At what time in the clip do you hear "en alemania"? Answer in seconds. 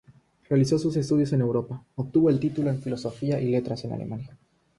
3.85-4.35